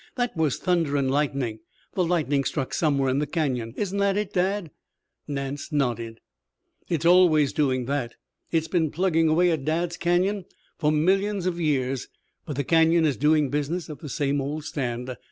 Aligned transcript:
That 0.15 0.35
was 0.35 0.57
thunder 0.57 0.97
and 0.97 1.11
lightning. 1.11 1.59
The 1.93 2.03
lightning 2.03 2.43
struck 2.43 2.73
somewhere 2.73 3.07
in 3.11 3.19
the 3.19 3.27
Canyon. 3.27 3.75
Isn't 3.77 3.99
that 3.99 4.17
it, 4.17 4.33
Dad?" 4.33 4.71
Nance 5.27 5.71
nodded. 5.71 6.21
"It's 6.89 7.05
always 7.05 7.53
doing 7.53 7.85
that. 7.85 8.15
It's 8.49 8.67
been 8.67 8.89
plugging 8.89 9.27
away 9.27 9.51
at 9.51 9.63
Dad's 9.63 9.97
Canyon 9.97 10.45
for 10.79 10.91
millions 10.91 11.45
of 11.45 11.59
years, 11.61 12.07
but 12.47 12.55
the 12.55 12.63
Canyon 12.63 13.05
is 13.05 13.15
doing 13.15 13.49
business 13.51 13.91
at 13.91 13.99
the 13.99 14.09
same 14.09 14.41
old 14.41 14.63
stand. 14.65 15.15